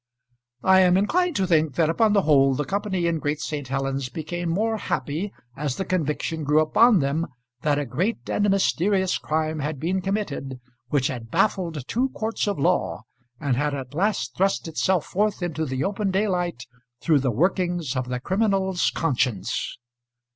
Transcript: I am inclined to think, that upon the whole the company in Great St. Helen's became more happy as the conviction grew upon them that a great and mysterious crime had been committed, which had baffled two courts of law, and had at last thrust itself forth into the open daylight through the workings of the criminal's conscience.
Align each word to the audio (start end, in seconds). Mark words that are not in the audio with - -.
I 0.63 0.79
am 0.79 0.97
inclined 0.97 1.35
to 1.35 1.45
think, 1.45 1.75
that 1.75 1.87
upon 1.91 2.13
the 2.13 2.23
whole 2.23 2.55
the 2.55 2.65
company 2.65 3.05
in 3.05 3.19
Great 3.19 3.39
St. 3.39 3.67
Helen's 3.67 4.09
became 4.09 4.49
more 4.49 4.77
happy 4.77 5.31
as 5.55 5.75
the 5.75 5.85
conviction 5.85 6.43
grew 6.43 6.59
upon 6.59 7.01
them 7.01 7.27
that 7.61 7.77
a 7.77 7.85
great 7.85 8.27
and 8.27 8.49
mysterious 8.49 9.19
crime 9.19 9.59
had 9.59 9.79
been 9.79 10.01
committed, 10.01 10.59
which 10.87 11.05
had 11.05 11.29
baffled 11.29 11.87
two 11.87 12.09
courts 12.15 12.47
of 12.47 12.57
law, 12.57 13.03
and 13.39 13.55
had 13.55 13.75
at 13.75 13.93
last 13.93 14.35
thrust 14.35 14.67
itself 14.67 15.05
forth 15.05 15.43
into 15.43 15.65
the 15.65 15.83
open 15.83 16.09
daylight 16.09 16.65
through 16.99 17.19
the 17.19 17.29
workings 17.29 17.95
of 17.95 18.09
the 18.09 18.19
criminal's 18.19 18.89
conscience. 18.89 19.77